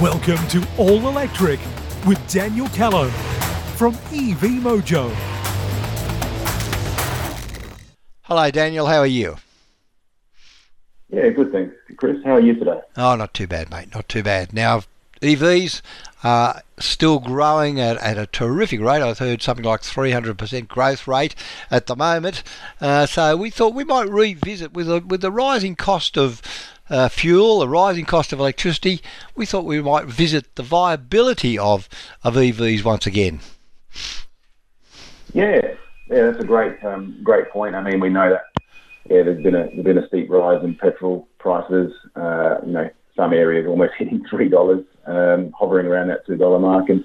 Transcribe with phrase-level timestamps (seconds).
[0.00, 1.58] Welcome to All Electric
[2.06, 3.08] with Daniel Callow
[3.76, 5.10] from EV Mojo.
[8.20, 8.84] Hello, Daniel.
[8.84, 9.36] How are you?
[11.08, 11.74] Yeah, good thanks.
[11.96, 12.78] Chris, how are you today?
[12.98, 13.94] Oh, not too bad, mate.
[13.94, 14.52] Not too bad.
[14.52, 14.82] Now,
[15.22, 15.80] EVs
[16.22, 19.00] are still growing at, at a terrific rate.
[19.00, 21.34] I've heard something like 300% growth rate
[21.70, 22.42] at the moment.
[22.80, 26.42] Uh, so we thought we might revisit with the, with the rising cost of
[26.88, 29.00] uh, fuel, the rising cost of electricity.
[29.34, 31.88] We thought we might visit the viability of,
[32.22, 33.40] of EVs once again.
[35.32, 35.74] Yeah,
[36.08, 37.74] yeah, that's a great um, great point.
[37.74, 38.44] I mean, we know that
[39.08, 41.92] yeah, there's been a there's been a steep rise in petrol prices.
[42.14, 46.58] Uh, you know, some areas almost hitting three dollars, um, hovering around that two dollar
[46.58, 47.04] mark, and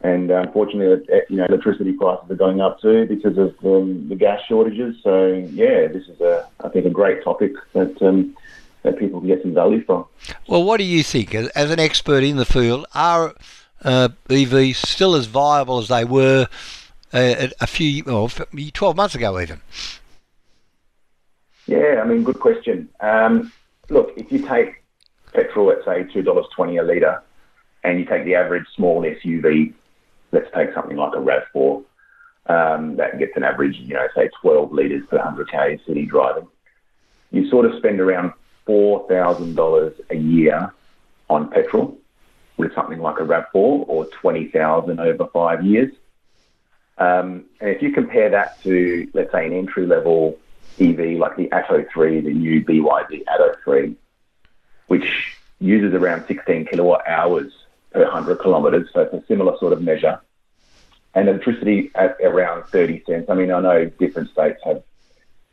[0.00, 4.16] and uh, unfortunately, you know, electricity prices are going up too because of um, the
[4.16, 4.96] gas shortages.
[5.02, 8.00] So yeah, this is a I think a great topic that.
[8.02, 8.34] Um,
[8.82, 10.06] that people can get some value from.
[10.48, 13.34] Well, what do you think, as, an expert in the field, are
[13.84, 16.48] uh, EVs still as viable as they were
[17.12, 19.60] uh, a few, well, 12 months ago even?
[21.66, 22.88] Yeah, I mean, good question.
[23.00, 23.52] Um,
[23.88, 24.82] look, if you take
[25.32, 27.22] petrol at say two dollars twenty a litre,
[27.84, 29.72] and you take the average small SUV,
[30.32, 31.84] let's take something like a Rav4,
[32.46, 36.48] um, that gets an average, you know, say twelve litres per hundred k city driving.
[37.30, 38.32] You sort of spend around
[38.66, 40.72] four thousand dollars a year
[41.28, 41.98] on petrol
[42.56, 45.92] with something like a Rav4, or twenty thousand over five years.
[46.98, 50.38] Um, and if you compare that to, let's say, an entry level
[50.80, 53.96] EV like the Atto 3, the new BYD Atto 3,
[54.86, 57.52] which uses around 16 kilowatt hours
[57.92, 60.20] per 100 kilometres, so it's a similar sort of measure.
[61.14, 63.28] And electricity at around 30 cents.
[63.28, 64.82] I mean, I know different states have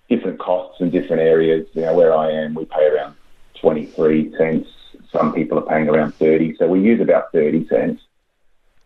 [0.10, 1.68] different costs in different areas.
[1.74, 3.16] You know, where I am, we pay around
[3.62, 4.70] 23 cents.
[5.12, 6.56] Some people are paying around 30.
[6.58, 8.02] So we use about 30 cents.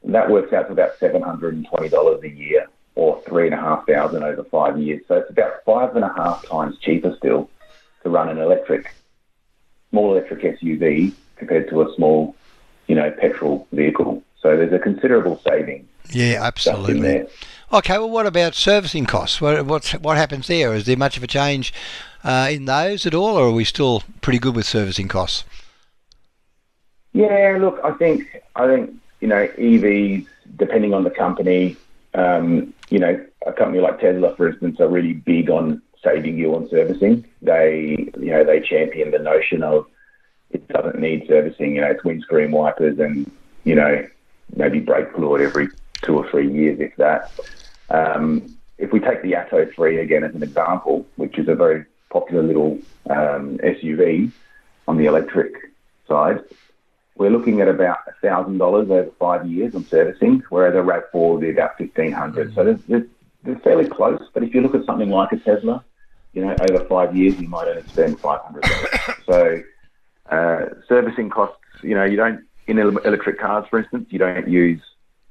[0.04, 4.24] And that works out to about $720 a year or three and a half thousand
[4.24, 5.02] over five years.
[5.08, 7.50] So it's about five and a half times cheaper still
[8.04, 8.94] to run an electric,
[9.90, 12.36] small electric SUV compared to a small,
[12.88, 14.24] you know, petrol vehicle.
[14.42, 15.88] So there's a considerable saving.
[16.12, 17.26] Yeah, absolutely.
[17.74, 19.42] Okay, well, what about servicing costs?
[19.42, 20.76] What what happens there?
[20.76, 21.74] Is there much of a change
[22.24, 25.44] uh, in those at all, or are we still pretty good with servicing costs?
[27.14, 31.76] Yeah, look, I think I think you know EVs, depending on the company,
[32.14, 36.54] um, you know, a company like Tesla, for instance, are really big on saving you
[36.54, 37.26] on servicing.
[37.42, 39.88] They, you know, they champion the notion of
[40.52, 41.74] it doesn't need servicing.
[41.74, 43.32] You know, it's windscreen wipers and
[43.64, 44.08] you know
[44.56, 45.70] maybe brake fluid every
[46.04, 47.32] two or three years, if that.
[47.90, 51.86] Um, if we take the Atto 3 again as an example, which is a very
[52.10, 52.80] popular little
[53.10, 54.32] um, SUV
[54.88, 55.54] on the electric
[56.08, 56.44] side,
[57.16, 61.34] we're looking at about thousand dollars over five years on servicing, whereas a Rav Four
[61.34, 62.54] would be about fifteen hundred.
[62.54, 62.56] Mm-hmm.
[62.56, 63.06] So they're,
[63.44, 64.22] they're, fairly close.
[64.34, 65.84] But if you look at something like a Tesla,
[66.34, 69.18] you know, over five years you might only spend five hundred dollars.
[69.28, 69.62] so
[70.32, 74.82] uh, servicing costs, you know, you don't in electric cars, for instance, you don't use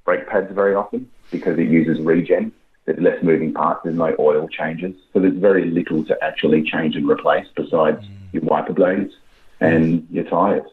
[0.05, 2.53] brake pads very often because it uses regen.
[2.85, 3.81] There's less moving parts.
[3.85, 8.09] There's no oil changes, so there's very little to actually change and replace besides mm.
[8.33, 9.15] your wiper blades
[9.61, 10.69] and your tyres.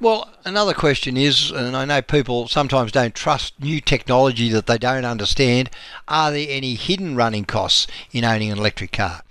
[0.00, 4.78] Well, another question is, and I know people sometimes don't trust new technology that they
[4.78, 5.70] don't understand.
[6.08, 9.22] Are there any hidden running costs in owning an electric car?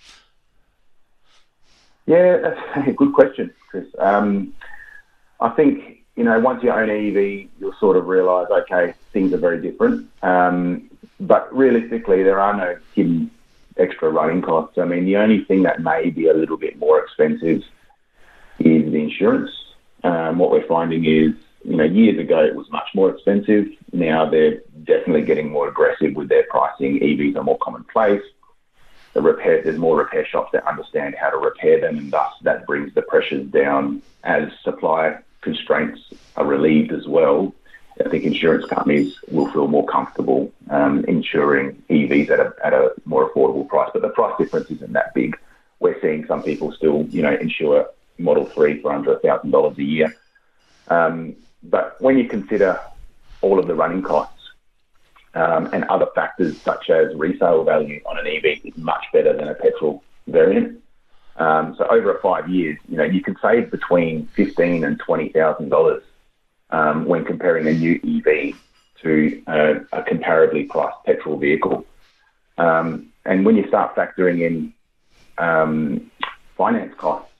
[2.05, 3.85] Yeah, that's a good question, Chris.
[3.99, 4.53] Um,
[5.41, 9.33] I think you know once you own an EV, you'll sort of realise, okay, things
[9.33, 10.07] are very different.
[10.21, 10.87] Um,
[11.19, 13.31] but realistically, there are no hidden
[13.75, 14.77] extra running costs.
[14.77, 17.63] I mean, the only thing that may be a little bit more expensive
[18.59, 19.49] is the insurance.
[20.03, 21.33] Um, what we're finding is,
[21.63, 23.69] you know, years ago it was much more expensive.
[23.91, 26.99] Now they're definitely getting more aggressive with their pricing.
[26.99, 28.21] EVs are more commonplace.
[29.13, 32.67] The repair, there's more repair shops that understand how to repair them, and thus that
[32.67, 36.01] brings the pressures down as supply constraints
[36.35, 37.53] are relieved as well.
[38.03, 42.93] I think insurance companies will feel more comfortable um, insuring EVs at a, at a
[43.05, 45.37] more affordable price, but the price difference isn't that big.
[45.79, 50.15] We're seeing some people still, you know, insure Model 3 for under $1,000 a year.
[50.87, 52.79] Um, but when you consider
[53.41, 54.51] all of the running costs
[55.33, 59.47] um, and other factors such as resale value on an EV is much better than
[59.47, 60.81] a petrol variant.
[61.37, 65.69] Um, so over five years, you know, you can save between fifteen and twenty thousand
[65.69, 66.03] dollars
[66.69, 68.55] um, when comparing a new EV
[69.01, 71.85] to a, a comparably priced petrol vehicle.
[72.57, 74.73] Um, and when you start factoring in
[75.37, 76.11] um,
[76.55, 77.31] finance costs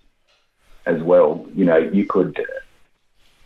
[0.86, 1.46] as well.
[1.56, 2.44] You know, you could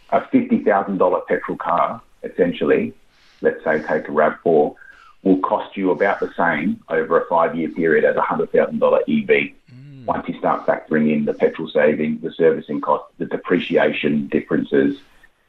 [0.09, 2.93] a $50,000 petrol car, essentially,
[3.41, 4.75] let's say take a RAV4,
[5.23, 9.53] will cost you about the same over a five year period as a $100,000 EV.
[10.05, 14.99] Once you start factoring in the petrol saving, the servicing cost, the depreciation differences,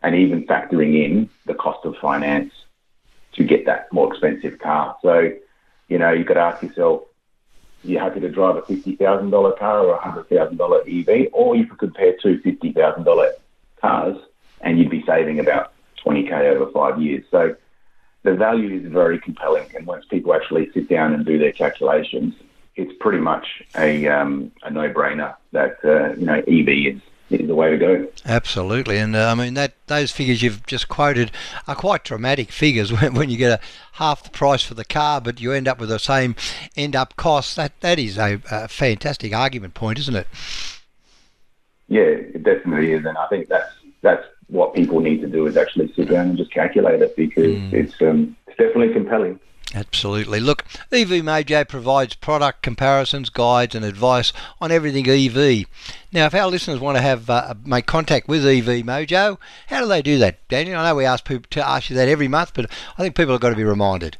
[0.03, 2.53] and even factoring in the cost of finance
[3.33, 4.97] to get that more expensive car.
[5.03, 5.33] So,
[5.89, 9.81] you know, you've got to ask yourself, are you're happy to drive a $50,000 car
[9.81, 13.31] or a $100,000 EV, or you could compare two $50,000
[13.81, 14.17] cars
[14.63, 15.73] and you'd be saving about
[16.05, 17.25] 20k over five years.
[17.31, 17.57] So
[18.23, 19.69] the value is very compelling.
[19.77, 22.35] And once people actually sit down and do their calculations,
[22.77, 23.47] it's pretty much
[23.77, 28.07] a, um, a no-brainer that uh, you know EV is is the way to go.
[28.25, 31.33] Absolutely, and uh, I mean that those figures you've just quoted
[31.67, 32.93] are quite dramatic figures.
[32.97, 35.79] When, when you get a half the price for the car, but you end up
[35.81, 36.37] with the same
[36.77, 37.57] end up cost.
[37.57, 40.27] That that is a, a fantastic argument point, isn't it?
[41.89, 45.57] Yeah, it definitely is, and I think that's that's what people need to do is
[45.57, 47.73] actually sit down and just calculate it because mm.
[47.73, 49.41] it's um, it's definitely compelling.
[49.77, 50.41] Absolutely.
[50.41, 55.67] Look, EV Mojo provides product comparisons, guides, and advice on everything EV.
[56.11, 59.37] Now, if our listeners want to have uh, make contact with EV Mojo,
[59.67, 60.81] how do they do that, Daniel?
[60.81, 63.35] I know we ask people to ask you that every month, but I think people
[63.35, 64.17] have got to be reminded.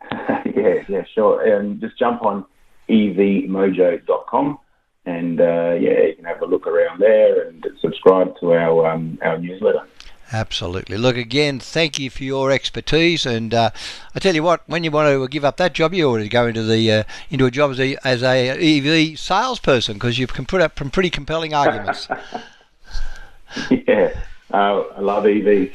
[0.12, 1.58] yeah, yeah, sure.
[1.58, 2.44] Um, just jump on
[2.88, 4.60] evmojo.com
[5.06, 9.18] and uh, yeah, you can have a look around there and subscribe to our um,
[9.22, 9.88] our newsletter.
[10.32, 10.96] Absolutely.
[10.96, 11.60] Look again.
[11.60, 13.70] Thank you for your expertise, and uh,
[14.14, 16.28] I tell you what, when you want to give up that job, you ought to
[16.28, 20.26] go into the uh, into a job as a as a EV salesperson because you
[20.26, 22.08] can put up some pretty compelling arguments.
[23.70, 24.18] yeah.
[24.52, 25.72] Uh, I love EVs.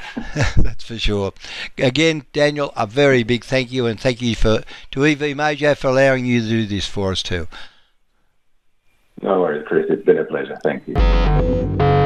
[0.63, 1.33] That's for sure.
[1.77, 5.87] Again, Daniel, a very big thank you, and thank you for to EV Mojo for
[5.87, 7.47] allowing you to do this for us too.
[9.21, 9.87] No worries, Chris.
[9.89, 10.57] It's been a pleasure.
[10.63, 11.98] Thank you.